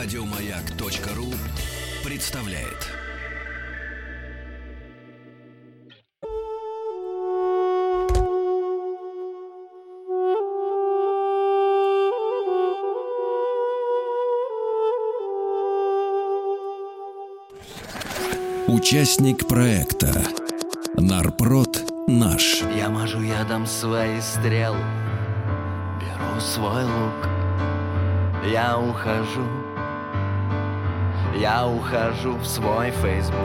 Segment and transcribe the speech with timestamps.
[0.00, 1.26] Радиомаяк.ру
[2.04, 2.86] представляет.
[18.68, 20.22] Участник проекта
[20.94, 22.62] Нарпрод наш.
[22.76, 24.78] Я мажу ядом свои стрелы,
[26.00, 27.28] беру свой лук,
[28.46, 29.42] я ухожу,
[31.38, 33.38] я ухожу в свой фейсбук.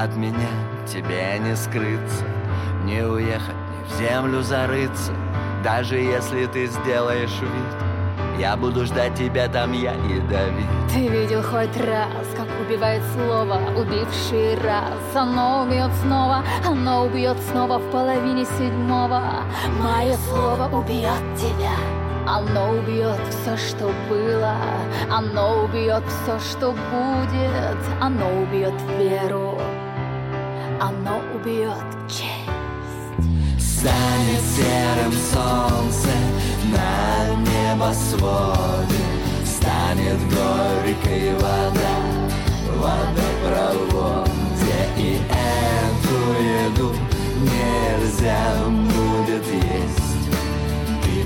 [0.00, 0.50] От меня
[0.86, 2.24] тебе не скрыться,
[2.84, 5.12] не уехать, не в землю зарыться,
[5.62, 7.84] даже если ты сделаешь вид.
[8.38, 14.56] Я буду ждать тебя там, я ядовит Ты видел хоть раз, как убивает слово Убивший
[14.60, 19.22] раз, оно убьет снова Оно убьет снова в половине седьмого
[19.80, 24.56] Мое слово убьет тебя оно убьет все, что было,
[25.10, 29.58] оно убьет все, что будет, оно убьет веру,
[30.80, 32.44] оно убьет честь.
[33.58, 36.08] Станет серым солнце
[36.72, 39.04] на небосводе,
[39.44, 41.03] станет горькой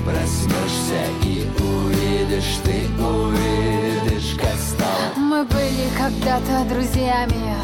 [0.09, 5.13] проснешься и увидишь, ты увидишь, как стало.
[5.15, 7.55] Мы были когда-то друзьями,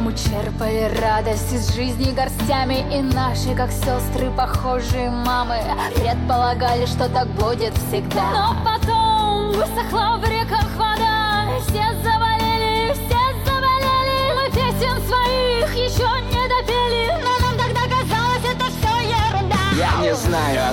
[0.00, 2.86] мы черпали радость из жизни горстями.
[2.96, 5.60] И наши, как сестры, похожие мамы
[5.94, 8.30] Предполагали, что так будет всегда.
[8.32, 11.48] Но потом высохла в реках вода.
[11.66, 12.17] Все завалили,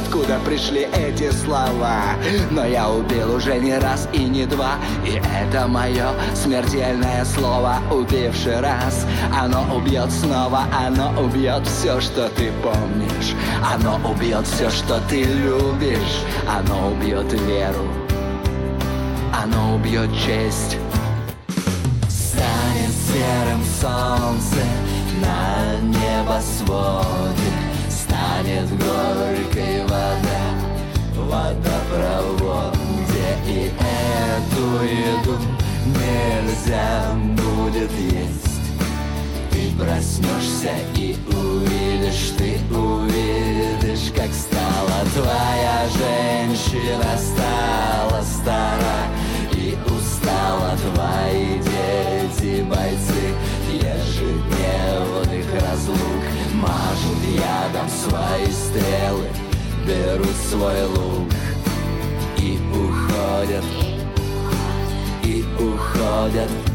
[0.06, 2.16] откуда пришли эти слова?
[2.52, 4.76] Но я убил уже не раз и не два.
[5.06, 9.06] И это мое смертельное слово Убивший раз.
[9.34, 13.34] Оно убьет снова Оно убьет все, что ты помнишь.
[13.64, 16.22] Оно убьет все, что ты любишь.
[16.48, 17.88] Оно убьет веру.
[19.34, 20.78] Оно убьет честь.
[22.08, 24.62] Станет серым солнце
[25.22, 27.52] на небосводе.
[27.90, 29.25] Станет горькой
[36.66, 38.56] Нельзя будет есть.
[39.52, 48.98] Ты проснешься и увидишь Ты увидишь, как стала Твоя женщина стала стара
[49.54, 53.36] И устала твои дети, бойцы.
[53.72, 56.24] Ежедневных разлук
[56.56, 59.28] Мажут ядом свои стрелы
[59.86, 61.30] Берут свой лук
[62.38, 63.95] И уходят
[66.26, 66.75] уходят